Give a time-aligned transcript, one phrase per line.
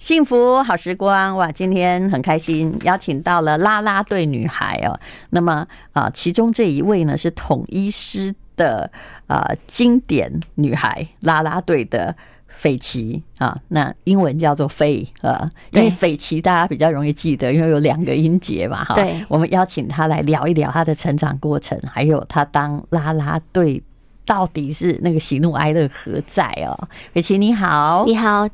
[0.00, 1.52] 幸福好时光哇！
[1.52, 4.98] 今天很开心，邀请到了啦啦队女孩哦。
[5.28, 8.90] 那么啊，其中这一位呢是统一师的
[9.26, 12.16] 啊经典女孩啦啦队的
[12.48, 18.94] 斐琪啊，那英文叫做 Faye 啊，因为斐琪大家比较容易记得，因为有两个音节嘛哈。
[18.94, 23.82] 对，我们邀请她来聊一聊她的成长过程，还有她当啦啦队
[24.24, 26.88] 到底是那个喜怒哀乐何在哦。
[27.12, 28.48] 斐琪你好，你好。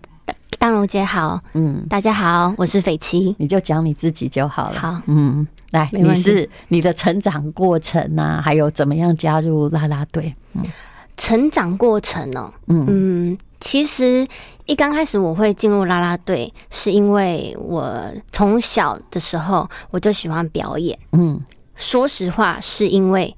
[0.58, 4.78] 当如姐好，嗯，大家好，我是斐琪，你就讲你自己就好了。
[4.78, 10.34] 好，嗯，来，你是你的成长过程啊，还有怎么样加入啦啦队？
[10.54, 10.64] 嗯，
[11.16, 12.84] 成长过程哦，嗯。
[12.88, 14.26] 嗯，其实
[14.64, 17.92] 一刚开始我会进入啦啦队，是因为我
[18.32, 20.98] 从小的时候我就喜欢表演。
[21.12, 21.38] 嗯，
[21.76, 23.36] 说实话，是因为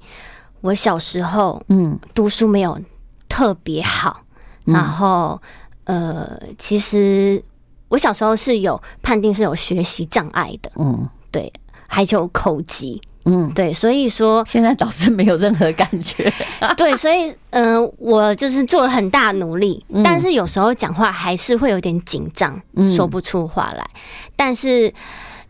[0.61, 1.99] 我小时候嗯。
[2.15, 2.79] 读书没有
[3.27, 4.21] 特别好，
[4.63, 5.41] 然后。
[5.89, 7.41] 呃，其实
[7.87, 11.51] 我小时候是有判定是有学习障碍的，嗯，对，
[11.87, 16.31] 还有口疾，嗯，对，所以说现在倒是没有任何感觉，
[16.77, 22.61] 对，所以嗯、呃，我就是做了很大努力，嗯、但是有时候讲话还是会有点紧张，
[22.95, 23.99] 说不出话来，嗯、
[24.35, 24.93] 但是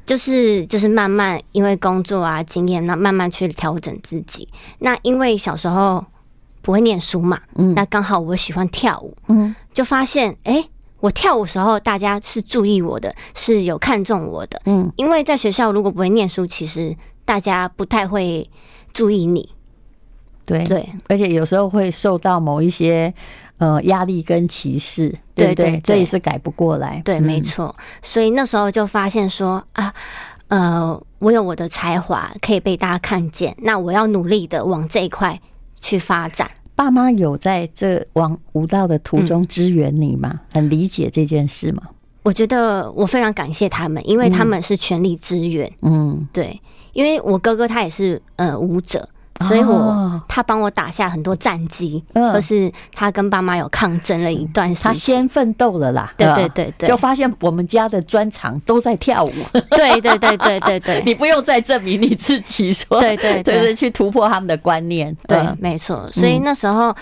[0.06, 6.06] 就是就是慢慢因为工作啊经验，那慢慢去调整自己，那因为小时候。
[6.70, 7.42] 不会念书嘛？
[7.56, 16.96] 嗯，那刚好我喜欢跳舞，嗯，就发现哎、欸，我跳舞时候大家是注意我的，是有看中我的，嗯，因为在学校如果不会念书，其实
[17.26, 18.48] 大家不太会
[18.94, 19.50] 注意你，
[20.46, 20.64] 对。
[20.66, 23.12] 对，而且有时候会受到某一些
[23.58, 25.56] 呃压力跟歧视，对对？
[25.56, 25.72] 对对？
[25.78, 27.76] 对，这也是改不过来，对，没错。
[28.04, 29.92] 所以那时候就发现说啊，
[30.50, 35.42] 呃，我有我的才华可以被大家看见，那我要努力的往这一块。
[35.82, 40.30] 去发展，爸妈有在这往舞蹈的途中支援你吗？
[40.32, 41.84] 嗯、很理解这件事吗？
[42.24, 45.70] 我觉得我非常感谢他们，因为他们是全力支援。
[45.82, 46.58] 嗯，对，
[46.94, 49.10] 因为我哥哥他也是呃舞者。
[49.48, 56.14] 所以我他帮我打下很多战绩，或是他跟爸妈有抗争了一段时间，他先奋斗了啦。
[56.18, 59.32] 对对对对，就发现我们家的专长都在跳舞。
[59.72, 65.16] 对对对对对对， 你不用再证明你自己，说对对对，就是去突破他们的观念。
[65.28, 66.10] 对，没错。
[66.12, 66.94] 所以那时候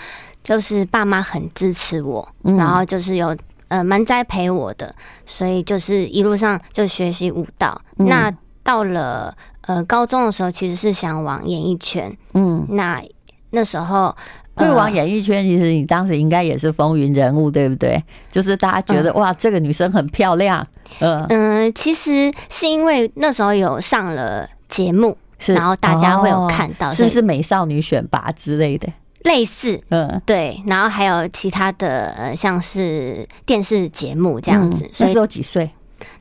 [0.44, 4.94] 就是爸妈很支持我，然后就是有呃蛮栽培我的，
[5.26, 7.80] 所以就是一路上就学习舞蹈。
[7.96, 8.32] 那
[8.62, 9.34] 到了。
[9.68, 13.02] 呃，高中的时候其实是想往演艺圈，嗯，那
[13.50, 14.16] 那时候
[14.54, 18.02] 会往演艺圈，其实你当时应该也是风云人物，对不对？
[18.30, 20.66] 就是大家觉得、嗯、哇，这个女生很漂亮，
[21.00, 28.88] 嗯嗯，其实是因为那时候有上了节目，是，然后大家会有看到，是不是美少女选拔之类的？
[29.24, 34.84] 类似，嗯，对，然后还有其他的，呃，像是电视节目这样子。
[34.84, 35.68] 嗯、那时候几岁？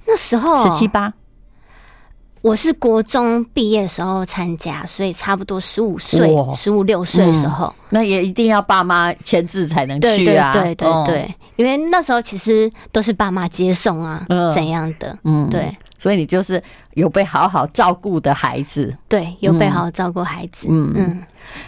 [0.06, 1.14] 那时候十七八。
[2.42, 10.52] 我是国中毕业的时候参加，所以差不多十五岁、十五六岁的时候，那也一定要爸妈签字才能去啊！
[10.54, 15.18] 对对对对，因为那时候其实都是爸妈接送啊，怎样的？
[15.24, 16.62] 嗯，对，所以你就是
[16.94, 20.68] 有被好好照顾的孩子，对，有被好好照顾孩子。
[20.70, 21.24] 嗯嗯，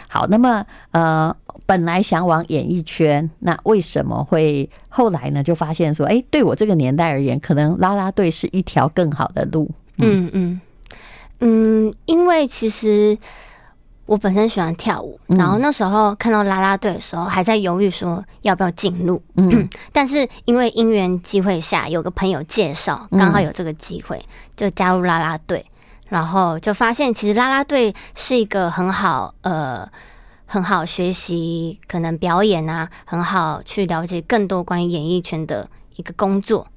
[0.07, 5.43] 好，那么呃，本来想往演艺圈，那为什么会后来呢？
[5.43, 9.69] 就发现说，哎，对我这个年代而言，可能啦啦队是一条更好的路。
[9.99, 10.61] 嗯嗯。
[11.41, 13.17] 嗯，因为其实
[14.05, 19.21] 我本身喜欢跳舞，然后那时候看到啦啦队的时候，还在犹豫说要不要进入。
[19.35, 24.21] 嗯，但是因为因缘机会下，有个朋友介绍，刚好有这个机会，
[24.57, 25.65] 就加入啦啦队，
[26.07, 29.87] 然后就发现其实啦啦队是一个很好呃
[30.45, 36.67] 很好学习，可能表演啊，很好去了解更多关于演艺圈的一个工作。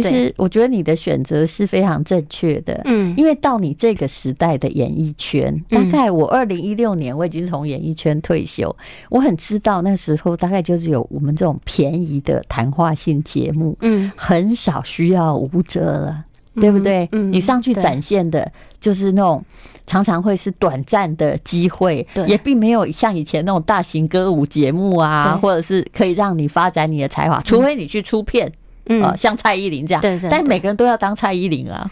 [0.00, 8.74] 其实我觉得你的选择是非常正确的，嗯，因为到你这个时代的演艺圈，大概我二零一六年我已经从演艺圈退休，
[9.10, 16.24] 我很知道那时候大概就是有我们这种便宜的谈话性节目，嗯，很少需要舞者了，
[16.54, 17.08] 对不对？
[17.12, 18.50] 嗯，你上去展现的
[18.80, 19.44] 就是那种
[19.86, 28.52] 常常会是短暂的机会，对，也并没有像以前那种大型歌舞节目啊，或者是可以让你发展你的才华，除非你去出片。
[28.86, 31.90] 嗯，像蔡依林这样，对对，但每个人都要当蔡依林啊。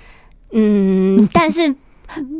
[0.50, 1.74] 嗯， 但是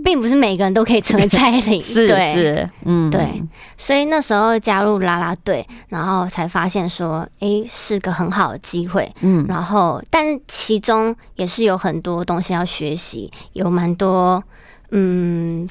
[0.05, 3.43] 并不是每个人都可以成为蔡依林， 是是，嗯，对。
[3.79, 9.11] 所以那时候加入啦啦队，然后才发现说，哎，是个很好的机会。
[9.23, 14.45] 嗯，然后，但是其中也是有很多东西要学习，有蛮多
[14.91, 15.67] 嗯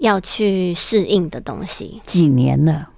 [0.00, 2.02] 要去适应的东西。
[2.04, 2.90] 几年了？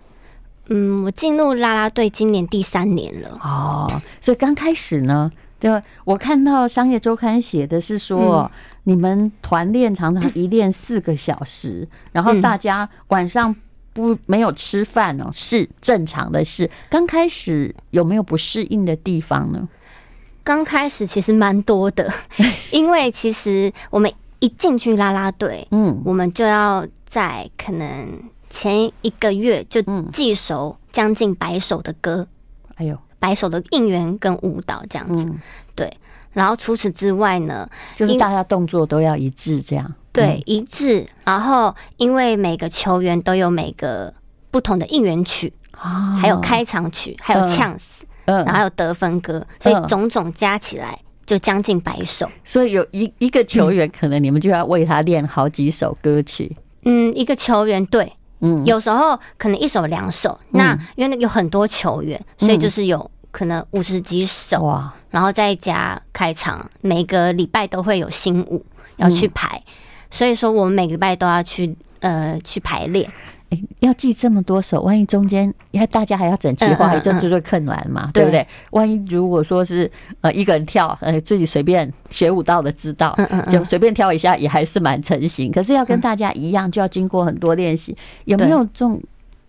[0.70, 3.38] 嗯，我进入啦啦队今年第三年了。
[3.42, 5.70] 哦，所以刚开始呢，就
[6.04, 8.50] 我看到商业周刊写的是说，
[8.84, 13.54] 你们团练常常一练四个小时，然后大家晚上
[13.92, 16.70] 不没有吃饭哦，是正常的事。
[16.88, 19.68] 刚开始有没有不适应的地方呢？
[20.42, 22.10] 刚开始其实蛮多的，
[22.72, 28.08] 因为其实我们一进去啦啦队，嗯，我们就要在可能
[28.50, 29.80] 前一个月就
[30.12, 32.26] 记熟将近百首的歌，
[32.74, 35.32] 哎呦，百首的应援跟舞蹈这样子，
[35.74, 35.90] 对。
[36.32, 39.94] 然后除此之外呢，就是大家动作都要一致，这样。
[40.12, 41.06] 对一致。
[41.24, 44.12] 然后因为每个球员都有每个
[44.50, 48.04] 不同的应援曲，还有开场曲，还有呛死。
[48.26, 50.96] 然后还有得分歌，所以种种加起来
[51.26, 52.30] 就将近百首。
[52.44, 56.54] 所以有一一个球员，可能你们就要为他练好几首歌曲。
[56.84, 60.38] 嗯，一个球员对，嗯，有时候可能一首两首。
[60.50, 68.64] 那因为有很多球员，所以就是有可能五十几首哇，然后再加开场，每个礼拜都会有新舞
[68.96, 69.62] 要去排，
[70.10, 73.10] 所以说我们每个礼拜都要去呃去排练。
[73.50, 78.46] 欸、要记这么多首，万一中间，因为大家还要整齐划一，这就最困难嘛，对不对？
[78.70, 83.16] 万一如果说是呃一个人跳，呃自己随便学舞蹈的知道，
[83.50, 85.50] 就随便跳一下也还是蛮成型。
[85.50, 87.96] 可是要跟大家一样，就要经过很多练习。
[88.24, 89.02] 有没有这种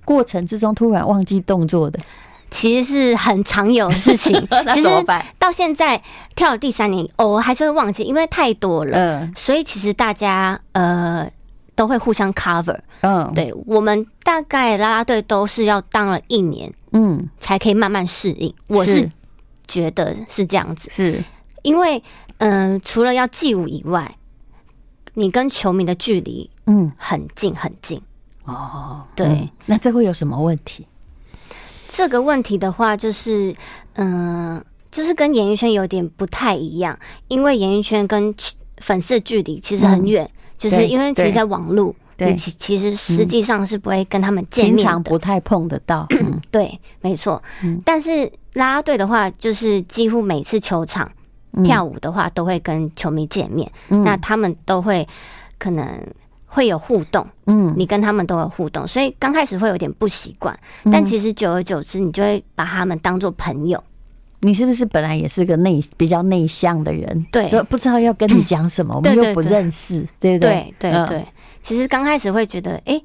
[0.03, 1.99] 过程之中突然忘记动作的？
[2.49, 4.35] 其实是很常有的事情。
[4.73, 4.89] 其实
[5.37, 6.01] 到现在
[6.35, 8.97] 跳了第三年，偶尔还是会忘记，因为太多了。
[8.97, 11.29] 嗯所以其实大家呃。
[11.75, 18.53] 都会互相 cover，嗯，对，我们大概啦啦队都是要当了一年，嗯，才可以慢慢适应。
[18.67, 19.09] 我是
[19.67, 21.23] 觉得是这样子，是
[21.63, 22.03] 因为，
[22.37, 24.15] 嗯，除了要记舞以外，
[25.13, 28.01] 你跟球迷的距离，嗯，很近很近。
[28.45, 30.85] 哦，对，那这会有什么问题？
[31.89, 33.55] 这个问题的话，就是，
[33.93, 36.97] 嗯，就是跟演艺圈有点不太一样，
[37.27, 38.33] 因为演艺圈跟
[38.77, 40.29] 粉丝的距离其实很远。
[40.61, 46.07] 就是因为其实，在网络，你其其实实际上是不会跟他们见面的，平常不太碰得到。
[46.51, 47.41] 对，没错。
[47.83, 51.11] 但是啦啦队的话，就是几乎每次球场
[51.63, 53.69] 跳舞的话，都会跟球迷见面。
[53.87, 55.07] 那他们都会
[55.57, 55.83] 可能
[56.45, 60.55] 会有互动，嗯，你跟他们都有互动，所以刚开始会有点不习惯。
[60.91, 63.83] 但其实久而久之，你就会把他们当做朋友。
[64.41, 67.25] 你是不是本来也是个内比较内向的人？
[67.31, 70.73] 对，就不知道要跟你讲什么， 我们又不认识，对不对？
[70.79, 71.27] 对对对。
[71.61, 73.01] 其实刚开始会觉得，哎，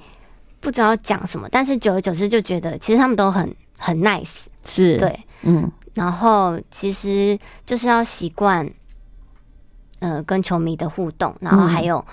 [0.61, 5.71] 不知道讲什么，但是久而久之就觉得，其实他们都很很 nice，是对，嗯。
[5.94, 8.69] 然后其实就是要习惯，
[9.99, 12.05] 呃，跟球迷的互动，然后还有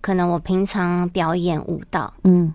[0.00, 2.52] 可能我平常表演舞蹈，嗯。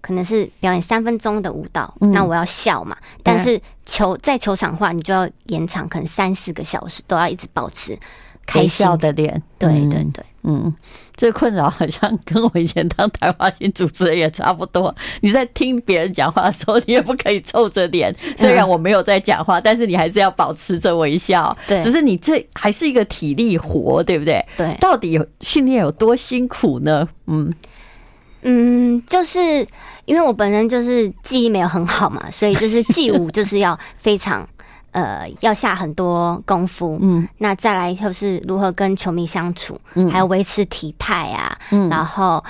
[0.00, 2.96] 可能是表演三分钟的舞蹈，嗯、那我要笑嘛。
[3.22, 7.98] 但是球在球场的话，你就要延长，可能三四个小时都要一直保持
[8.46, 9.42] 开笑的脸。
[9.58, 10.72] 对对对，嗯，
[11.16, 14.94] 这困扰好像跟我以前当台花新主持人也差不多。
[15.20, 18.14] 你在听别人讲话的时候，你也不可以皱着脸。
[18.36, 21.56] 虽然我没有在讲话，但是你还是要保持着微笑。
[21.66, 24.40] 对，只是你这还是一个体力活，对不对？
[24.56, 27.08] 对，到底有训练有多辛苦呢？
[27.26, 27.52] 嗯。
[28.42, 29.66] 嗯，就是
[30.04, 34.48] 因为我本身就是记忆没有很好嘛，所以就是 记舞就是要非常
[34.92, 36.98] 呃要下很多功夫。
[37.00, 42.42] 嗯，那再来就是如何跟球迷相处，嗯，还有维持体态啊，嗯，然后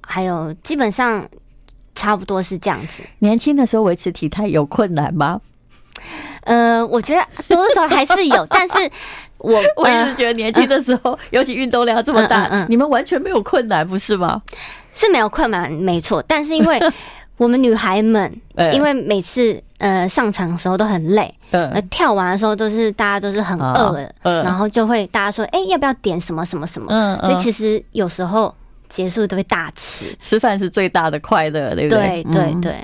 [0.00, 1.26] 还有基本上
[1.94, 3.02] 差不多是这样子。
[3.20, 5.40] 年轻的时候维持体态有困难吗？
[6.44, 8.74] 呃，我觉得多多少少还是有，但是
[9.38, 14.40] 我 我也是觉得年轻的时候， 尤其运动量这么大，嗯，你们完全没有困难，不是吗？
[14.96, 16.20] 是没有困难，没错。
[16.26, 16.80] 但是因为
[17.36, 18.32] 我们女孩们，
[18.72, 27.20] 因为每次呃上场的时候都很累，呃跳完的时候都是大家都是很饿的，然后就会大家说，哎，要不要点什么什么什么？
[27.22, 28.54] 所以其实有时候
[28.88, 32.24] 结束都会大吃，吃饭是最大的快乐，对不对？
[32.24, 32.74] 对对对。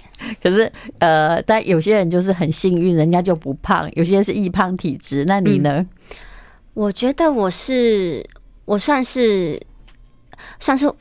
[0.43, 5.25] 可是呃，但有些人就是很幸运，人家就不胖；有些人是易胖体质。
[5.27, 5.87] 那你呢？
[6.75, 8.23] 我觉得我是
[8.67, 9.59] 我算是
[10.61, 10.93] 算是。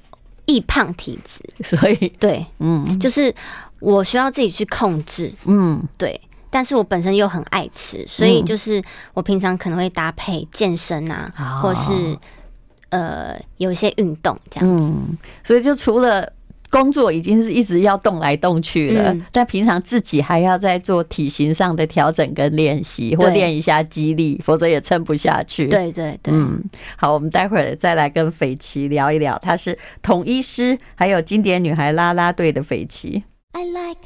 [0.51, 3.33] 易胖体质，所以对，嗯，就是
[3.79, 6.19] 我需要自己去控制，嗯，对。
[6.49, 12.17] 但是我本身又很爱吃，所以就是我平常可能会搭配健身啊，嗯、或是
[12.89, 14.91] 呃有一些运动这样子。
[14.93, 16.31] 嗯，所以就除了。
[16.71, 25.67] 工作已经是一直要动来动去了，嗯、但平常自己还要再做体型上的调整跟练习，或练一下肌力，否则也撑不下去。
[25.67, 26.63] 对对对，嗯，
[26.95, 33.23] 好，我们待会儿再来跟斐琪聊一聊，她是统一师，还有经典女孩啦啦队的斐琪。
[33.51, 33.99] I like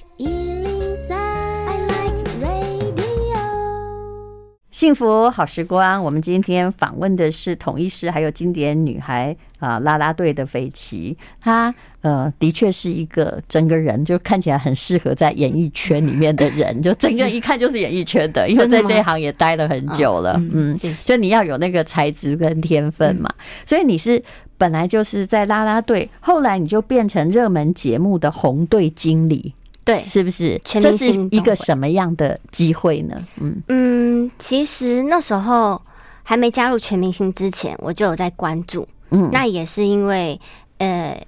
[4.76, 23.34] 幸福好时光，我们今天访问的是统一师还有经典女孩啊拉拉队的斐琪，她呃的确是一个整个人就看起来很适合在演艺圈里面的人，就整个一看就是演艺圈的，因为在这一行也待了很久了，嗯，就你要有那个才智跟天分嘛，
[23.66, 24.22] 所以你是
[24.58, 29.54] 本来就是在拉拉队，后来你就变成热门节目的红队经理。
[29.86, 30.60] 对，是不是？
[30.66, 33.24] 这是一个什么样的机会呢？
[33.40, 35.80] 嗯嗯，其实那时候
[36.24, 38.88] 还没加入全明星之前，我就有在关注。
[39.12, 40.42] 嗯，那也是因为
[40.80, 41.24] 呃，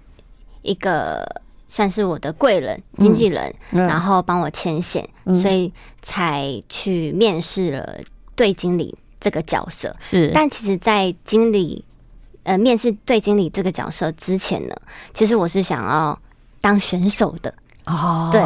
[0.63, 1.23] 一个
[1.67, 5.71] 算是我的贵人、经纪人，嗯、然后帮我牵线，嗯、所以
[6.01, 7.99] 才去面试了
[8.35, 9.95] 队经理这个角色。
[9.99, 11.85] 是，但其实，在经理
[12.41, 14.75] 呃面试队经理这个角色之前呢，
[15.13, 16.19] 其实我是想要
[16.59, 17.53] 当选手的。
[17.87, 18.41] 哦，对，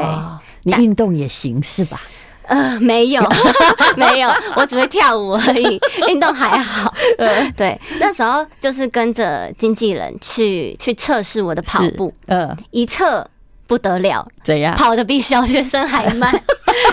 [0.63, 1.99] 你运动也行是吧？
[2.47, 3.21] 呃，没有，
[3.95, 5.79] 没有，我只会跳舞而已，
[6.09, 6.93] 运动还好。
[7.17, 13.25] 呃，对，那时候就是跟着经纪人去去测试我的跑步，呃，一测
[13.67, 14.75] 不得了，怎样？
[14.75, 16.33] 跑得比小学生还慢。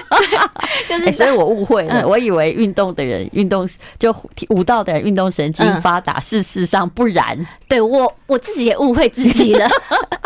[0.88, 4.14] 就是、欸，所以我误会了，嗯、我以为运动的人运动就
[4.50, 7.46] 舞蹈的人运动神经发达，事实上不然。
[7.68, 9.68] 对我我自己也误会自己了，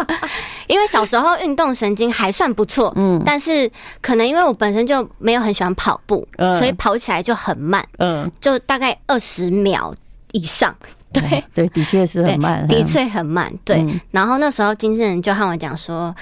[0.69, 3.71] 因为小时候运动神经还算不错，嗯，但是
[4.01, 9.95] 可能因为我本身就没有很喜欢跑步，嗯，所以跑起来就很慢，嗯，就大概二十秒
[10.31, 10.75] 以上，
[11.12, 11.43] 对。
[11.53, 13.85] 对，的确是很慢，的确很慢，对。
[14.12, 16.15] 然后那时候经纪人就和我讲说。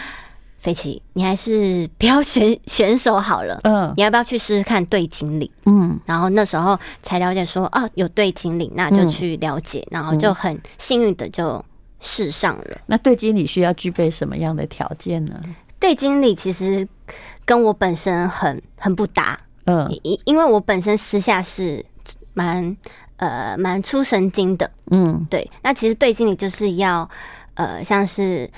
[0.60, 3.58] 斐琪，你还是不要选 选手好了。
[3.64, 5.50] 嗯，你要不要去试试看对经理？
[5.64, 11.64] 嗯，然后那时候才了解说，哦，有对经理，那就去了解，然后就很幸运的就
[11.98, 12.78] 试上了。
[12.86, 15.40] 那对经理需要具备什么样的条件呢？
[15.78, 16.86] 对经理其实
[17.46, 19.40] 跟我本身很很不搭。
[19.64, 21.82] 嗯，因因为我本身私下是
[22.34, 22.76] 蛮
[23.16, 24.70] 呃蛮出神经的。
[24.90, 25.50] 嗯，对。
[25.62, 27.08] 那其实对经理就是要
[27.54, 28.50] 呃像是。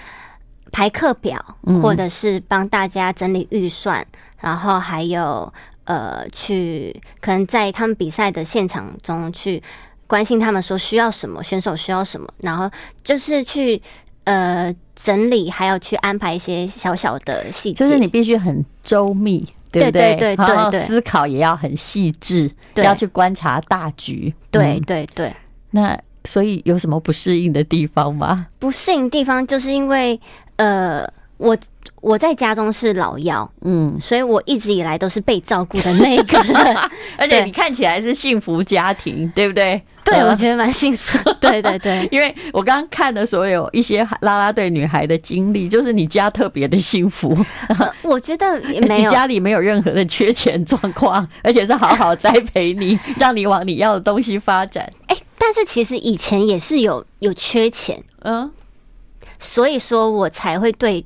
[0.73, 1.39] 排课表，
[1.83, 4.07] 或者是帮大家整理预算，嗯、
[4.41, 5.53] 然后还有
[5.85, 9.63] 呃，去可能在他们比赛的现场中去
[10.07, 12.71] 关心他们说需要什么，选手需要什么，然后
[13.05, 13.81] 就是去
[14.25, 20.17] 呃整理，还有去安排一些小小的细节，就是你必须很周密，对不对？
[20.17, 20.37] 对？
[20.37, 22.85] 对思考也要很细致，对。
[22.85, 24.35] 要去观察大局。
[24.51, 25.35] 对对对，
[25.71, 28.47] 那所以有什么不适应的地方吗？
[28.59, 30.21] 不适应地方就是因为。
[30.57, 31.05] 呃，
[31.39, 31.57] 我
[32.01, 36.77] 我在家中是老幺，嗯，所以我一直以来都是被照顾的那个人，
[37.17, 39.81] 而且你看起来是幸福家庭，对不对？
[40.05, 41.17] 对，我觉得蛮幸福。
[41.41, 47.37] 对对对，因为我刚刚看的所有一些啦啦队女孩的经历，就是你家特别的幸福。
[48.03, 54.93] 我觉得没有，你家里没有任何的缺钱状况，而且是好好栽培你，让你往你要的东西发展。
[55.07, 58.51] 哎，但是其实以前也是有有缺钱，嗯。
[59.39, 61.05] 所以说我才会对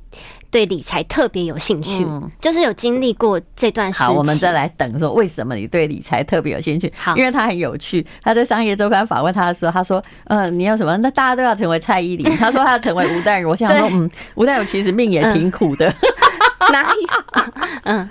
[0.49, 4.07] 对理财特别有兴趣，嗯、就是有经历过这段时间。
[4.07, 6.91] 好，我们再来等说为什么你对理财特别有兴趣？
[6.97, 8.05] 好，因为他很有趣。
[8.21, 10.95] 他在商业周刊访问他的时候，他说：“嗯、呃，你要什么？
[10.97, 13.49] 那大家都要成为蔡依林。”他说他要成为吴淡如。
[13.49, 15.87] 我想说， 对嗯，吴淡如其实命也挺苦的。
[15.89, 17.07] 嗯、 哪里？
[17.83, 18.09] 嗯，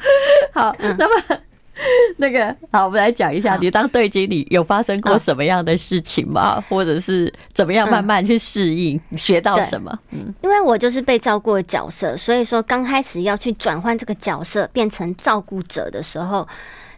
[0.52, 1.38] 好，那么。
[2.16, 6.62] 那个好，我们来讲一下，你当队经理有发生过什么样的事情吗？
[6.68, 9.98] 或者是怎么样慢慢去适应，学到什么？
[10.10, 16.48] 嗯，因为我就是被照顾的角色，所以说刚开始要去转换这个角色变成照顾者的时候，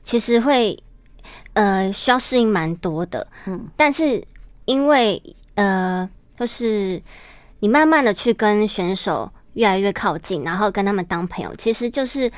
[0.02, 0.78] 其实会
[1.54, 3.26] 呃需要适应蛮多的。
[3.47, 4.23] 嗯，但是
[4.64, 5.20] 因为
[5.56, 6.08] 呃
[6.38, 7.02] 就是
[7.58, 12.30] 你慢慢的去跟选手越来越靠近，然后跟他们当朋友，其实就是。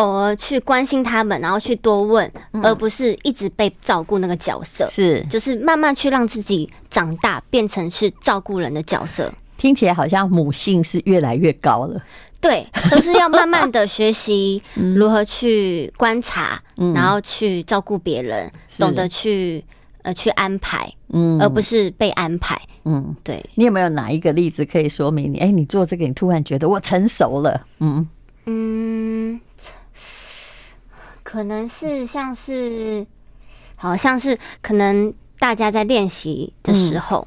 [0.00, 2.30] 偶尔去关心他们，然后去多问，
[2.62, 4.88] 而不是一直被照顾那个角色。
[4.90, 9.32] 是，就是慢慢去让自己长大，变成是照顾人的角色。
[9.58, 12.02] 听起来好像母性是越来越高了。
[12.40, 14.62] 对， 就是要慢慢的学习
[14.96, 16.58] 如何去观察，
[16.94, 19.62] 然后去照顾别人，懂得去
[20.00, 22.58] 呃去安排，嗯，而不是被安排。
[22.86, 23.44] 嗯，对。
[23.56, 25.38] 你有没有哪一个例子可以说明你？
[25.38, 27.66] 哎，你做这个，你突然觉得我成熟了。
[27.80, 28.08] 嗯
[28.46, 29.38] 嗯。
[31.22, 33.06] 可能是像是，
[33.76, 37.26] 好像是可能大家在练习的时候，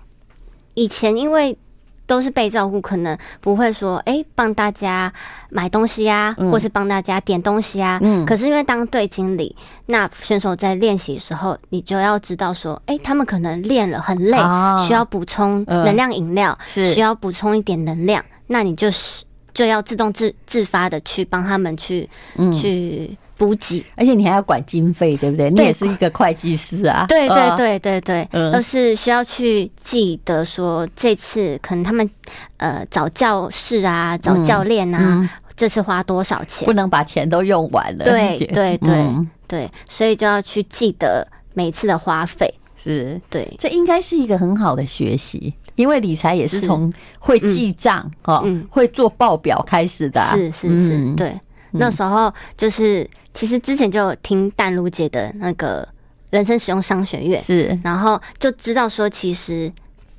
[0.74, 1.58] 以前因为
[2.06, 5.12] 都是被照顾，可能不会说哎，帮大家
[5.50, 7.98] 买东西啊，或是帮大家点东西啊。
[8.02, 8.26] 嗯。
[8.26, 14.38] 可是因为当队经理，那选手在练习的时候，你就要知道说，哎，他们可能练了很累，
[14.86, 19.24] 需要补充能量饮料，是需要补充一点能量，那你就是
[19.54, 22.08] 就要自动自自发的去帮他们去
[22.54, 23.18] 去。
[23.44, 25.50] 补给，而且你还要管经费，对不对？
[25.50, 27.06] 你也是一个会计师啊。
[27.08, 32.10] 对对对对对，都是需要去记得说，这次可能他们
[32.58, 36.66] 呃找教室啊，找教练啊，这次花多少钱？
[36.66, 38.06] 不能把钱都用完了。
[38.06, 39.10] 对 对对
[39.48, 42.54] 对，所以就要去记得每次的花费。
[42.76, 50.20] 是对，这应该是一个很好的学习，因为理财也是从会记账哈，会做报表开始的。
[50.22, 51.40] 是是是，对。
[51.74, 55.88] 那时候就是，其实之前就有听淡如姐的那个
[56.30, 59.72] 人生使用商学院，是，然后就知道说，其实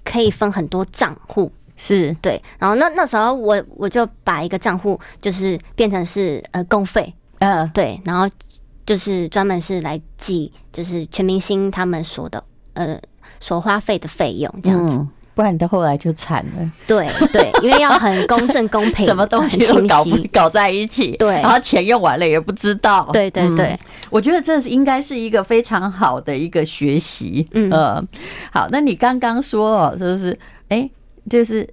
[0.04, 2.12] 可以分很多账户，是。
[2.20, 2.42] 对。
[2.58, 8.28] 然后那那时候我我就把一个账户就是变成是呃公费，呃，对，然后
[8.86, 12.42] 就是专门是来记就是全明星他们所的
[12.74, 13.00] 呃
[13.40, 15.06] 所花费的费用这样子。
[15.34, 16.72] 不然你到后来就惨了。
[16.86, 21.16] 对对，因为要很公正公平， 什么东西都搞不搞在一起。
[21.16, 23.08] 对，然后钱用完了也不知道。
[23.12, 23.78] 对对对，嗯、
[24.10, 27.46] 我觉得这是应该是一个非常好的一个学习。
[27.52, 28.04] 嗯、呃，
[28.52, 30.30] 好，那你刚刚说哦，就是
[30.68, 30.90] 哎、欸，
[31.28, 31.68] 就是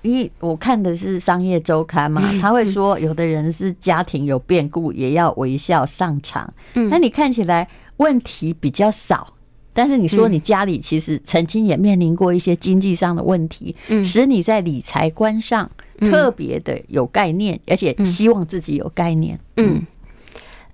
[0.00, 6.50] 因为我看的是商业周刊嘛，他会说有的人是家庭有变故也要微笑上场。
[6.72, 7.68] 嗯，那你看起来
[7.98, 9.28] 问题比较少。
[9.74, 19.38] 但是你说你家里其实曾经也面临过一些经济上的问题，使你在理财观上特别的有概念，而且希望自己有概念。
[19.56, 19.84] 嗯。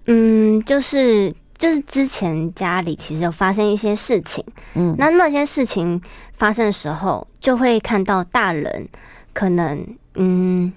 [0.06, 6.00] 嗯，就是就是之前家里其实有发生一些事情，嗯，那那些事情
[6.34, 8.88] 发生的时候，就会看到大人
[9.32, 10.72] 可能嗯，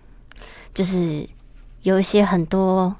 [0.74, 1.28] 就是
[1.82, 2.96] 有一些很多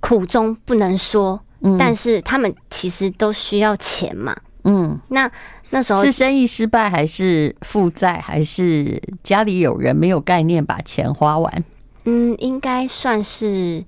[0.00, 1.40] 苦衷不能说。
[1.78, 5.30] 但是他们其实都需要钱嘛，嗯，那
[5.70, 11.64] 那时候是生意失败，还是负债，还是家里有人没有概念把钱花完？
[12.04, 13.84] 嗯，应该算是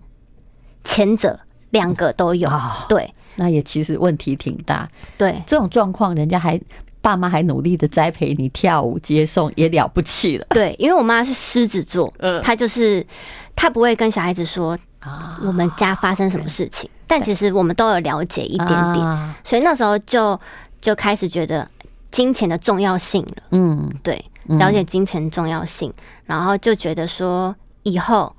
[0.82, 1.38] 前者，
[1.70, 2.50] 两个都有。
[2.88, 4.88] 对，那也其实问题挺大。
[5.16, 6.60] 对，这种状况，人家还
[7.00, 10.46] 爸妈还努力的栽培你跳舞接送，也了不起了。
[10.50, 13.06] 对，因为我妈是狮子座，嗯，她就是
[13.54, 16.90] 她不会跟小孩子说啊，我们家发生什么事情。
[17.08, 20.38] 但其实我们都有了解一点点，所以那时候就
[20.78, 21.66] 就开始觉得
[22.10, 23.42] 金钱的重要性了。
[23.52, 25.90] 嗯，对，了解金钱的重要性，
[26.26, 28.36] 然后就觉得说以后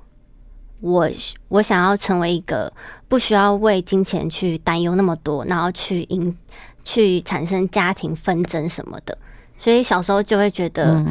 [0.80, 1.10] 我
[1.48, 2.72] 我想要成为一个
[3.08, 6.38] 不需要为金钱去担忧那么多，然后去引
[6.84, 9.18] 去产生家庭纷争什么的。
[9.58, 11.04] 所以小时候就会觉得，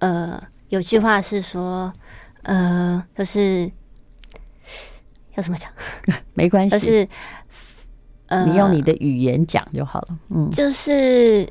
[0.00, 1.92] 呃，有句话是说，
[2.42, 3.70] 呃，就是。
[5.36, 5.70] 要怎么讲？
[6.34, 7.08] 没关系，就是
[8.26, 10.18] 呃，你用你的语言讲就好了。
[10.30, 11.46] 嗯，就是，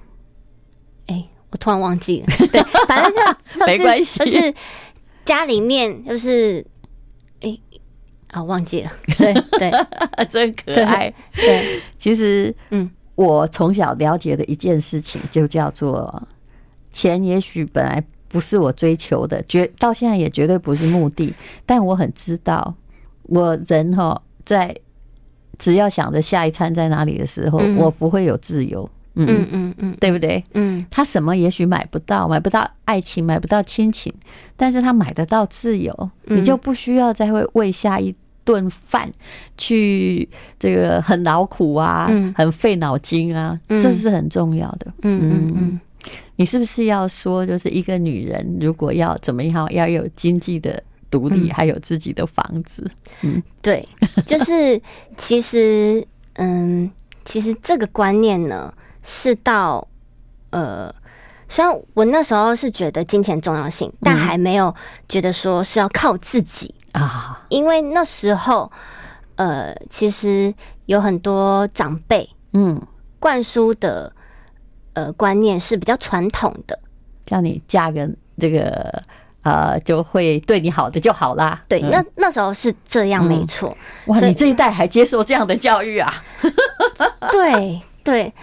[1.08, 2.28] 哎、欸，我突然忘记了。
[2.52, 4.54] 对，反正就 没关系，就是
[5.24, 6.66] 家里面就是，
[7.42, 7.62] 哎、欸，
[8.32, 8.92] 啊，忘记了。
[9.18, 9.72] 对对，
[10.26, 11.14] 真可爱。
[11.34, 16.28] 对，其实，嗯，我从小了解的一件事情就叫做，
[16.92, 21.34] 钱也许本来不是我追求的，绝到现在也绝对不是目的，
[21.66, 22.76] 但我很知道。
[23.28, 24.76] 我人哈，在
[25.58, 28.90] 只要想着下一餐在哪里的时候，我不会有自由。
[29.18, 30.44] 嗯嗯嗯，对不对？
[30.56, 34.14] 嗯，他什么也许买不到，买不到爱情，买不到亲情，
[34.58, 36.12] 但是他买得到自由。
[36.26, 39.10] 你就不需要再会为下一顿饭
[39.58, 40.28] 去
[40.60, 44.88] 这个很劳苦啊，很费脑筋啊，这是很重要的。
[45.04, 45.80] 嗯嗯嗯，
[46.36, 50.84] 你是不是要说，就是一个女人如果要怎么样，要有经济的？
[51.10, 52.90] 独立，还有自己的房子。
[53.22, 53.86] 嗯，对，
[54.26, 54.82] 就是
[55.18, 56.92] 其实，嗯，
[57.24, 59.88] 其实这个观念呢，是到
[60.50, 60.94] 呃，
[61.48, 64.74] 虽然我那时候是觉得金钱重要性，但还没有
[65.08, 68.72] 觉得说是要靠自己啊，因为那时候，
[69.36, 70.54] 呃，其实
[70.88, 72.82] 有很多长辈，嗯，
[73.20, 74.12] 灌输的
[74.94, 76.78] 呃观念是比较传统的，
[77.26, 79.02] 叫你嫁个这个。
[79.46, 81.62] 呃，就会对你好的就好啦。
[81.68, 83.78] 对，那那时候是这样，没错。
[84.08, 86.12] 哇，你这一代还接受这样的教育啊？
[87.32, 88.34] 对对，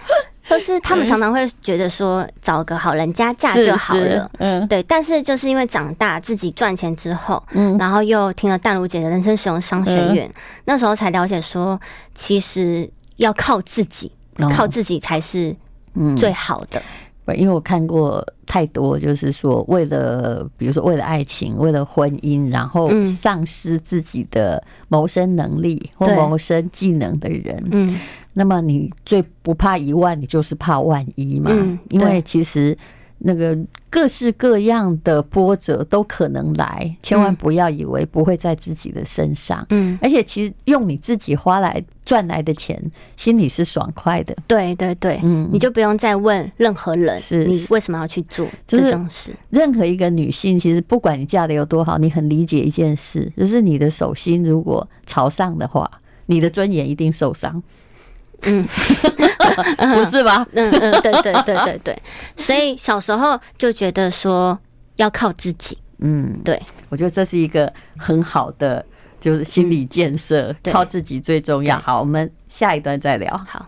[0.47, 4.31] 可是他们常常会觉得说，找个好人家嫁就好了。
[4.37, 4.81] 嗯，对。
[4.83, 10.31] 但是就是因为长大自己赚钱之后，嗯，然后又听了淡如姐的人生使用商学院，
[10.63, 11.77] 那时候才了解说，
[12.15, 14.09] 其实要靠自己，
[14.55, 15.53] 靠自己才是
[16.17, 16.81] 最好的。
[17.31, 27.63] 因为我看过太多，就是说为了，比如说为了爱情，为了婚姻，然后丧失自己的谋生能力或谋生技能的人。
[27.71, 27.97] 嗯，
[28.33, 31.51] 那么你最不怕一万，你就是怕万一嘛。
[31.89, 32.77] 因为其实
[33.25, 33.57] 那个
[33.89, 39.65] 各式各样的波折都可能来，千万不要以为不会在自己的身上。
[39.69, 42.77] 嗯，而且其实用你自己花来赚来的钱，
[43.15, 44.35] 心里是爽快的。
[44.45, 49.33] 对对对，嗯，你就不用再问任何人，是你为什么要去做这种事。
[49.49, 55.89] 任何一个女性，其实不管你嫁的有多好，你很理解一件事，就是你的手心如果朝上的话，
[56.25, 57.63] 你的尊严一定受伤。
[58.45, 58.63] 嗯，
[59.95, 60.45] 不是吧？
[60.53, 62.03] 嗯嗯，对对对对对，
[62.35, 64.57] 所以小时候就觉得说
[64.97, 65.77] 要靠自己。
[65.99, 68.85] 嗯，对，我觉得这是一个很好的，
[69.19, 71.79] 就是心理建设，靠自己最重要。
[71.79, 73.37] 好，我们下一段再聊。
[73.47, 73.67] 好。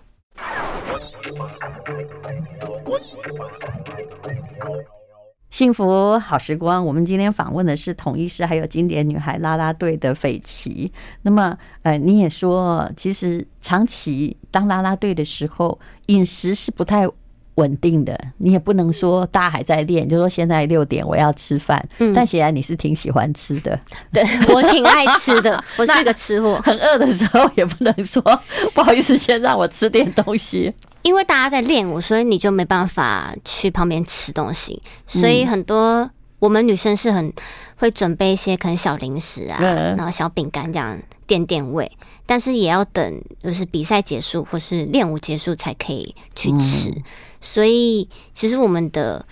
[5.56, 10.92] 幸福好时光，我们今天访问的是统一师还有经典女孩拉拉队的斐琪。
[11.22, 17.08] 那么，呃，你也说，其实长期当拉拉队的时候，饮食是不太
[17.54, 18.20] 稳定的。
[18.38, 21.88] 你也不能说大家还在练，就说现在六点我要吃饭。
[22.00, 23.80] 嗯，但显然你是挺喜欢吃的。
[24.12, 26.60] 对，我挺爱吃的，我是个吃货。
[26.66, 28.22] 很饿的时候也不能说
[28.76, 30.74] 不好意思，先让我吃点东西。
[31.06, 34.82] 因为大家在练舞，所以你就没办法去旁边吃东西。
[35.06, 37.32] 所以很多我们女生是很
[37.78, 41.90] 会准备一些可能小零食啊，然后小饼干这样垫垫胃。
[42.26, 46.92] 但是也要等就是比赛结束或是练舞结束才可以去吃。
[47.40, 49.24] 所以其实我们的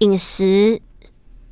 [0.00, 0.78] 饮食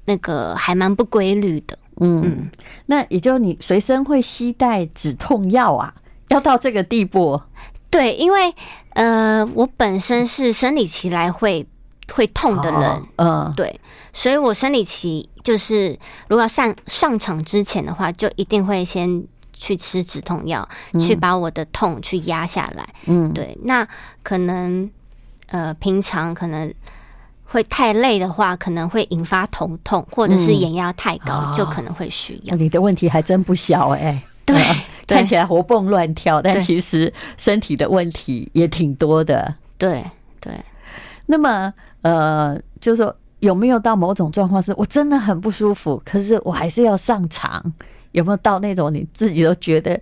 [0.04, 1.78] 那个还蛮不规律的。
[2.02, 2.50] 嗯，
[2.84, 5.94] 那也就你随身会携带止痛药啊？
[6.28, 7.40] 要到这个地步？
[7.92, 8.52] 对，因为。
[8.94, 11.66] 呃，我本身是生理期来会
[12.12, 13.80] 会痛的人，嗯，对，
[14.12, 19.24] 所以我生理期就是如果要上上场之前的话，就一定会先
[19.54, 20.68] 去吃止痛药，
[21.00, 23.56] 去把我的痛去压下来，嗯，对。
[23.62, 23.88] 那
[24.22, 24.90] 可能
[25.46, 26.70] 呃，平常可能
[27.46, 32.54] 会太累的话，可能会引发头痛，或者是眼压太高，就可能会需要。
[32.56, 34.22] 你的问题还真不小哎。
[34.44, 34.60] 对，
[35.06, 39.54] 看起来活蹦乱跳，但其实身体的问题也挺多的。
[39.78, 40.02] 对
[40.40, 40.52] 对，
[41.26, 47.72] 那么呃，就是说有没有到某种状况是我真的很不舒服，可是我还是要上场？
[48.12, 50.00] 有没有到那种你自己都觉得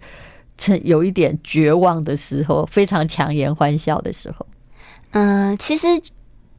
[0.59, 4.47] 成有一点绝望的时候，非常强颜欢笑的时候？
[5.11, 5.87] 嗯、呃，其实。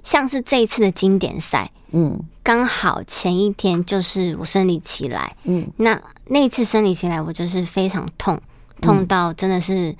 [0.03, 8.41] 像是这一次的经典赛，嗯，刚好前一天就是我生理期来，嗯，那那一次生理期来，我就是非常痛，
[8.81, 9.95] 痛到真的是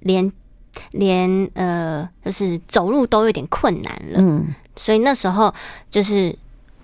[0.00, 0.32] 连
[0.92, 5.52] 连呃，就是走路都有点困难了，嗯，所以那时候
[5.90, 6.36] 就是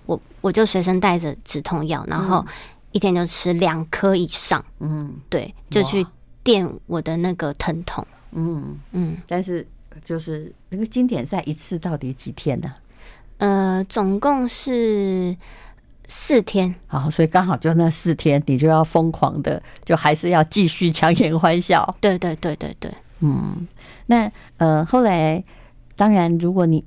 [0.05, 2.45] 我我就随身带着止痛药，然后
[2.91, 6.05] 一天就吃两颗以上，嗯，对，就去
[6.43, 8.77] 垫我的那个疼痛，嗯。
[8.91, 9.67] 嗯，但是。
[10.01, 12.73] 就是那个经典赛一次到底几天呢？
[13.39, 15.35] 呃，总共是
[16.05, 16.73] 四天。
[16.87, 21.95] 好，所以刚好就那四天，你就要疯狂的，就还是要继续强颜欢笑。
[21.99, 23.67] 对对对对对，嗯。
[24.05, 25.43] 那呃，后来
[25.95, 26.85] 当然，如果你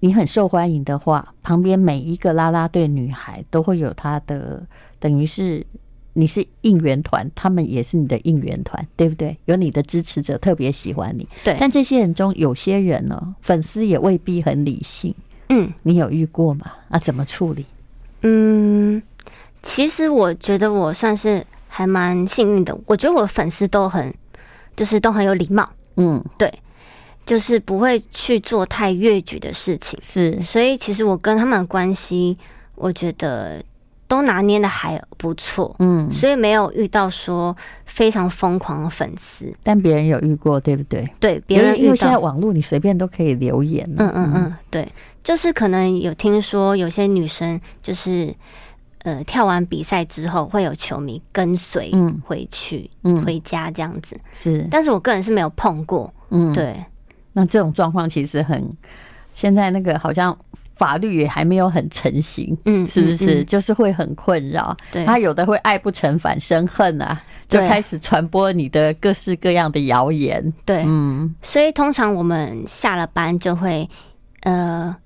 [0.00, 4.62] 你很受欢迎的话，旁边每一个啦啦队女孩都会有她的，
[4.98, 5.64] 等于是。
[6.12, 9.34] 你是应援团，他们也是你的应援团，对不对？
[9.44, 11.56] 有你的支持者特别喜欢你，对。
[11.58, 15.14] 但这些人中有些人呢，粉丝也未必很理性。
[15.50, 16.72] 嗯，你有遇过吗？
[16.88, 17.66] 啊，怎么处理？
[18.22, 19.02] 嗯，
[19.62, 22.76] 其实我觉得我算是还蛮幸运的。
[22.86, 24.12] 我觉得我的粉丝都很，
[24.74, 25.68] 就是都很有礼貌。
[25.96, 26.52] 嗯，对，
[27.26, 29.98] 就是不会去做太越矩的事情。
[30.02, 32.38] 是，所以其实我跟他们的关系，
[32.76, 33.62] 我觉得。
[34.10, 41.08] 都拿捏的还不错，嗯，所以没有遇到说非常疯狂的粉丝，但别人有遇过，对不对？
[41.20, 44.88] 对，别人遇到，因为现在网络你随便都可以留言，嗯嗯嗯，对，
[45.22, 48.34] 就是可能有听说有些女生就是
[49.02, 51.92] 呃跳完比赛之后会有球迷跟随
[52.24, 54.18] 回去，嗯，回家这样子。
[54.32, 56.84] 是，但是我个人是没有碰过，嗯，对，
[57.32, 58.76] 那这种状况其实很，
[59.32, 60.36] 现在那个好像。
[60.80, 63.44] 法律也还没有很成型，嗯，是不是？
[63.44, 64.74] 就是会很困扰。
[64.90, 70.50] 对，他有的会爱不成反生恨啊，就开始传播你的各式各样的谣言。
[70.64, 73.86] 对，嗯，所以通常我们下了班就会，
[74.40, 74.96] 呃，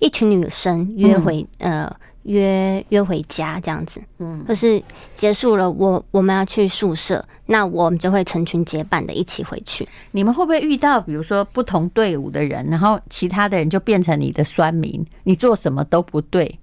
[0.00, 1.94] 一群女生约回，呃。
[2.24, 4.80] 约约回家这样子，嗯，或是
[5.14, 9.88] 结束了，我我们要去宿舍，那我们就会成群结伴的一起回去。
[10.10, 16.58] 你们会不会遇到，比如说不同队伍的人，然后其他的人就变成你的酸民，你做什么都不对？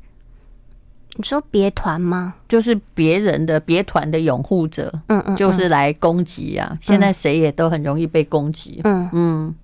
[1.16, 2.36] 你说别团吗？
[2.48, 6.78] 就是别人的别团的拥护者，嗯嗯，就是来攻击啊！
[6.80, 9.56] 现在谁也都很容易被攻击，嗯嗯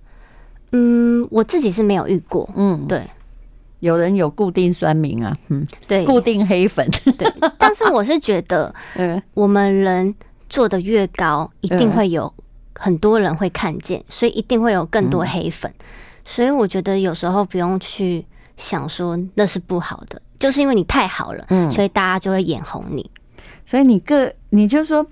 [0.72, 3.00] 嗯，我自己是没有遇过，嗯，对。
[3.80, 7.32] 有人有固定酸民啊，嗯，对，固定黑粉，对。
[7.58, 10.14] 但是我是觉得， 嗯，我们人
[10.48, 12.32] 做的越高，一定会有
[12.74, 15.72] 很多人会看见，所以一定会有更多黑粉。
[16.24, 18.24] 所以我觉得有时候不用去
[18.56, 23.10] 想说那是不好的，就是因为你太好了，嗯，所以大家就会眼红你。
[23.66, 25.06] 所以你个，你就说。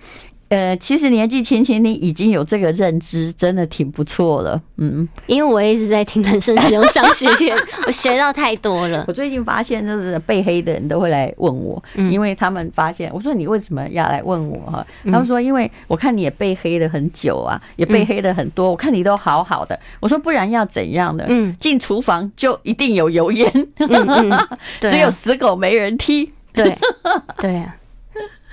[0.53, 4.61] 呃，其实年纪轻轻，你已经有这个认知，真的挺不错了。
[4.77, 9.03] 嗯，因为我一直在听人生使用商学院， 我学到太多了。
[9.09, 14.87] 我最近发现，就是被黑的人都会来问我，因为他们发现，我说你为什么要来问我哈？
[15.05, 19.81] 他们说，因为我看你也被黑了很久啊，也被黑了很多，我看你都好好的。
[20.01, 21.25] 我说不然要怎样的？
[21.31, 23.51] 嗯，进厨房就一定有油烟，
[24.83, 26.31] 只有死狗没人踢。
[26.53, 26.77] 对，
[27.39, 27.75] 对啊。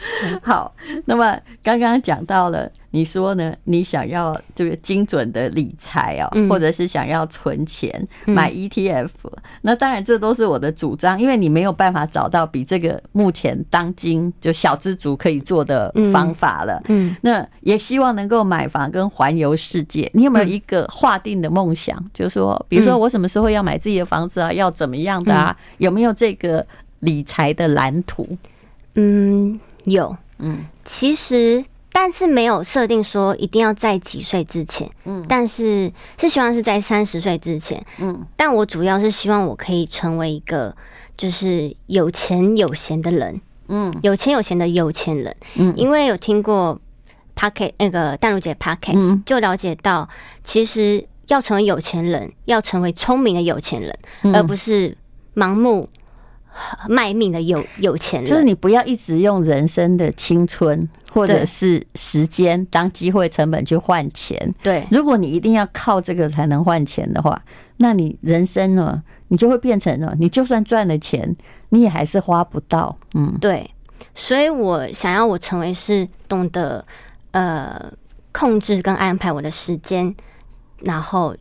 [0.41, 0.73] 好，
[1.05, 3.53] 那么刚刚讲到了，你说呢？
[3.65, 9.09] 你想要这个精准的理财哦，或者是想要存钱买 ETF，
[9.61, 16.81] 那当然这都是我的主张，因为你没有办法找到比这个目前当今就小资族可以做的方法了。
[16.87, 20.09] 嗯，那也希望能够买房跟环游世界。
[20.13, 22.03] 你有没有一个划定的梦想？
[22.13, 24.51] 就是说，比如说我什么时候要买自己的房子啊？
[24.51, 25.55] 要怎么样的啊？
[25.77, 26.65] 有没有这个
[26.99, 28.25] 理财的蓝图？
[28.95, 29.59] 嗯。
[29.89, 40.75] 有，嗯，其实，但是没有设定说一定要在几岁之前，嗯，但是是希望是在三十岁之前，嗯，但我主要是希望我可以成为一个
[41.17, 46.79] 就是有钱有闲的人，嗯，有钱有闲的有钱人，嗯，因为有听过
[47.35, 50.07] Podcast 那个淡如姐 Podcast 就了解到，
[50.43, 53.97] 其实要成为有钱人，要成为聪明的有钱人，
[54.33, 54.97] 而不是
[55.35, 55.87] 盲目。
[56.87, 64.53] 卖命的有有钱人，就是你不要一直用人生的青春或者是时间当机会成本去换钱。
[64.61, 67.41] 对，如果你一定要靠这个才能换钱的话，
[67.77, 71.35] 那你人生呢，你就会变成了，你就算赚了钱，
[71.69, 72.97] 你也还是花不到。
[73.13, 73.69] 嗯，对。
[74.15, 76.85] 所以我想要我成为是懂得
[77.31, 77.91] 呃
[78.31, 80.13] 控制跟安排我的时间，
[80.79, 81.35] 然后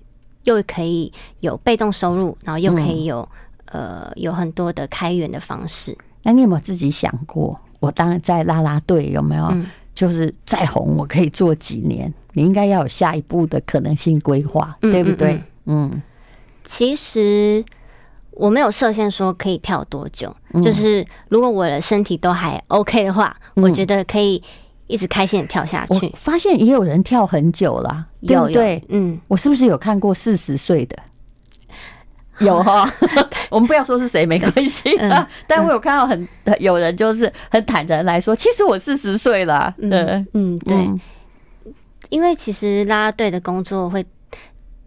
[0.44, 3.28] 又可以有被动收入，然后又可以有。
[3.72, 5.96] 呃，有很多的开源的方式。
[6.22, 7.59] 那你有没有自己想过？
[7.81, 9.52] 我当然在啦啦队有没有？
[9.94, 12.12] 就是再红，我可以做几年？
[12.33, 15.42] 你应该要有下一步的可能性规划，对不对？
[15.66, 16.00] 嗯，
[16.64, 17.64] 其实
[18.31, 20.35] 我没有设限说可以跳多久。
[20.62, 24.40] 就是如果我的身体都还 OK 的话，我觉得可以
[24.87, 26.12] 一直开心的跳下去。
[26.14, 28.81] 发现也有人跳很久了，对不对？
[28.90, 30.96] 嗯，我是不是有看过四十岁的？
[32.46, 32.88] 有哈，
[33.51, 34.90] 我们不要说是谁没关系，
[35.46, 36.29] 但我有看到很
[36.61, 39.74] 有人就是很坦然来说，其实我四十岁了。
[39.79, 40.88] 嗯嗯，对，
[42.11, 44.05] 因为其实啦啦队的工作会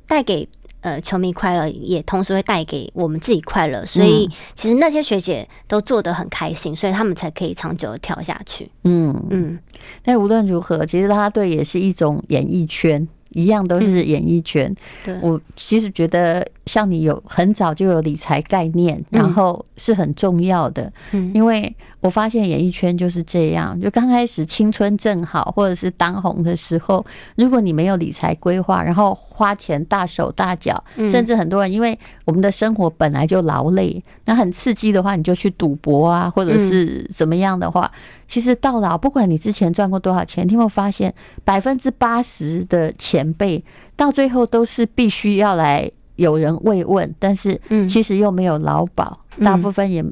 [0.08, 0.48] 带给
[0.82, 8.70] 呃球迷快乐，也同时会带给我们自己快乐，所以其实那些学姐都做得很开心，所以他们才可以长久的跳下去。
[8.84, 9.14] 嗯。
[9.30, 9.60] 嗯，
[10.04, 13.08] 但无论如何，其实啦啦队也是一种演艺圈。
[13.34, 37.91] 一样都是演艺圈，对，我其实觉得像你有很早就有理财概念，然后是很重要的，嗯，因为我发现演艺圈就是这样，就刚开始青春正好或者是当红的时候，如果你没有理财规划，然后花钱大手大脚，甚至很多人因为我们的生活本来就劳累，那很刺激的话，你就去赌博啊，或者是怎么样的话。
[38.28, 43.62] 其实到老，不管你之前赚过多少钱，你有没有发现百分之八十的前辈
[43.95, 50.03] 到最后都是必须要来有人慰问，但是其实又没有劳保，大部分也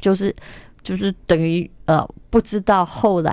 [0.00, 0.34] 就是
[0.82, 3.32] 就是等于呃不知道后来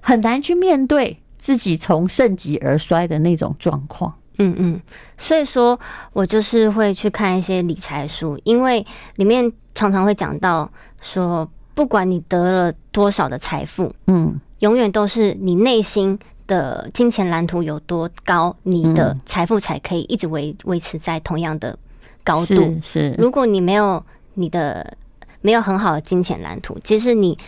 [0.00, 4.12] 很难去面对自己从盛极而衰的那种状况。
[4.38, 4.80] 嗯嗯，
[5.16, 5.78] 所以说
[6.12, 8.84] 我就是会去看一些理财书，因为
[9.16, 10.70] 里面常常会讲到
[11.00, 11.48] 说。
[11.74, 16.18] 不管你得了多少的财富，嗯，永远都是你内心
[16.52, 21.78] 的金钱蓝图有多高，你的财富才可以一直维维持在同样的
[22.22, 22.44] 高度。
[22.44, 24.96] 是，是，如果你没有你的
[25.40, 27.38] 没有很好的金钱蓝图，其实你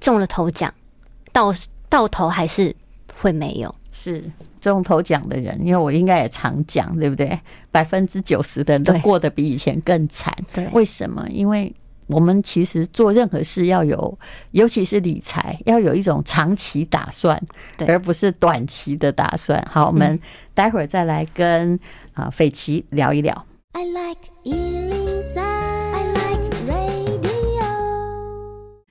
[0.00, 0.74] 中了头奖，
[1.32, 1.54] 到
[1.88, 2.74] 到头还是
[3.20, 3.72] 会没有。
[3.92, 4.24] 是
[4.60, 7.38] 中头奖的人，因为我应该也常讲，对不对？
[7.70, 10.34] 百分之九十的人都过得比以前更惨。
[10.52, 11.24] 对，为什么？
[11.30, 11.72] 因为
[12.06, 14.18] 我们其实做任何事要有，
[14.50, 17.40] 尤其是理财，要有一种长期打算，
[17.86, 19.66] 而不是短期的打算。
[19.70, 20.18] 好，我们
[20.52, 21.78] 待会儿再来跟
[22.12, 23.46] 啊斐奇聊一聊。
[23.72, 27.64] I like 103, I like radio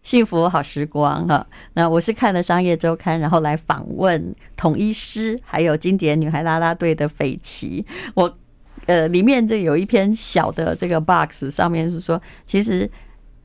[0.02, 1.45] 幸福好时光哈。
[1.73, 7.86] 那我是看了商业周刊，然后来访问统一师还有经典女孩啦啦队的斐琪。
[8.15, 8.38] 我。
[8.86, 12.89] 呃，里面这有一篇小的这个 box，上面是说，其实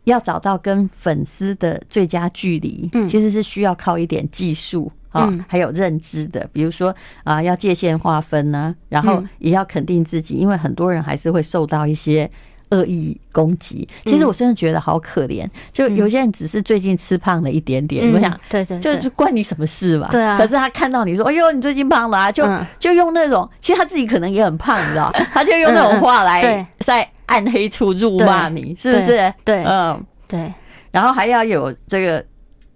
[0.09, 6.95] 要找到跟粉丝的最佳距离，嗯，其实是需要靠一点技术啊，还有认知的，比如说
[7.25, 12.31] 啊，要界限划分呢，然后也要肯定自己，因为很多人还是会受到一些。
[12.71, 15.49] 恶意攻击，其实我真的觉得好可怜。
[15.73, 20.07] 就有些人只是最近吃胖了一点点，我想，对对，就就关你什么事嘛？
[20.11, 20.37] 对啊。
[20.37, 22.47] 可是他看到你说：“哎呦，你最近胖了啊！”就
[22.79, 25.11] 就用那种，其实他自己可能也很胖，你知道？
[25.33, 29.33] 他就用那种话来在暗黑处辱骂你，是不是？
[29.45, 30.53] 对，嗯，对。
[30.91, 32.23] 然后还要有这个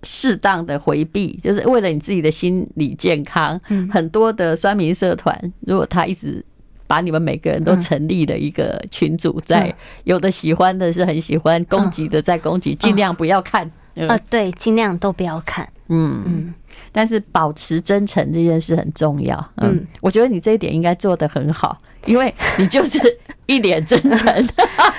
[0.04, 3.60] 适当的回避，就是为了你自己的心理健康。
[3.90, 6.42] 很多的酸民社团，如果他一直。
[6.84, 13.70] 把你们每个人都成立的一个群组，在有的喜欢的是很喜欢，攻击的在攻击，尽量不要看。
[13.94, 15.68] 呃，对，尽量都不要看。
[15.88, 16.54] 嗯嗯，
[16.90, 19.52] 但是保持真诚这件事很重要。
[19.58, 21.76] 嗯，我觉得你这一点应该做得很好，
[22.06, 22.98] 因为你就是
[23.46, 24.48] 一脸真诚。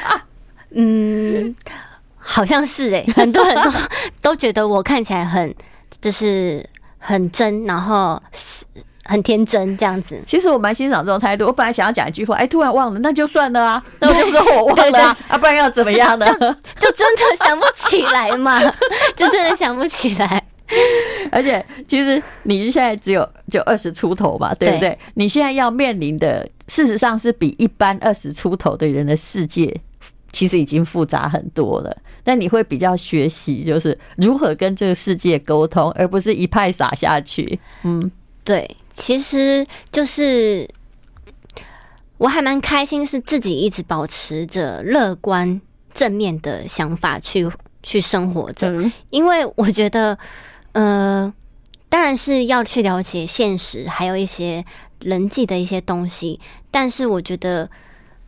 [0.76, 1.56] 嗯，
[2.18, 3.72] 好像是哎， 很多人都
[4.22, 5.54] 都觉得我看起来很
[6.02, 6.64] 就是
[6.98, 8.66] 很真，然后是。
[9.06, 11.46] 很天真这样子，其实我蛮欣赏这种态度。
[11.46, 16.26] 我本来想要讲一句话，哎，突然忘了，那就算了啊，那我就说我忘了啊， 啊，不然要怎么样呢？
[16.80, 18.62] 就真的想不起来嘛，
[19.16, 20.44] 就真的想不起来。
[21.32, 24.98] 而且，其实你现在只有就二十出头嘛，对不对？
[25.16, 29.76] 你现在要面临的，事实上是比一般二十出头的人的世界，
[30.32, 31.96] 其实已经复杂很多了。
[32.24, 37.60] 但你会比较学习，就是如何跟这个世界沟通，而不是一派撒下去。
[37.84, 38.10] 嗯。
[38.46, 40.70] 对，其实就是
[42.18, 45.60] 我还蛮开心，是自己一直保持着乐观
[45.94, 47.52] 正面的想法去
[47.82, 48.72] 去生活着。
[49.10, 50.18] 因为我觉得，
[50.72, 51.34] 呃，
[51.90, 54.64] 当然是要去了解现实，还有一些
[55.02, 56.40] 人际的一些东西。
[56.72, 57.70] 但是我觉得，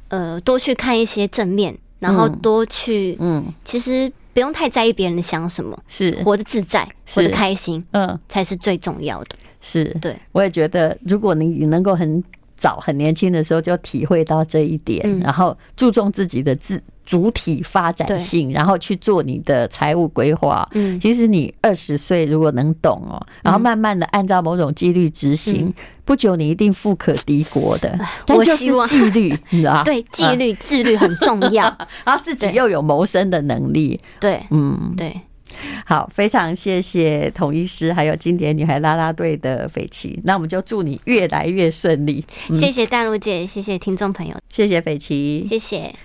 [0.09, 9.35] 呃，多去看一些正面，然后多去，嗯，其实不用太在意别人想什么，是活得自在，活得开心，嗯，才是最重要的。
[9.65, 9.83] 是。
[9.99, 12.23] 对，我也觉得，如果你能够很
[12.55, 20.67] 早、很年轻的时候就体会到这一点，然后注重自己的自主体发展性，然后去做你的财务规划。
[20.73, 25.73] 嗯，其实你二十岁如果能懂哦，然后慢慢的按照某种纪律执行，
[26.05, 27.99] 不久你一定富可敌国的。
[28.29, 28.87] 我希望。
[28.87, 29.83] 纪律， 你知道？
[29.83, 31.63] 对，纪律、自律很重要，
[32.05, 33.99] 然后自己又有谋生的能力。
[34.19, 35.19] 对，嗯，对。
[35.85, 42.25] 好，非常谢谢统一师，还有经典女孩啦啦队的斐琪，那我们就祝你越来越顺利。
[42.53, 45.95] 谢谢淡如姐，谢谢听众朋友，谢谢斐琪，谢谢。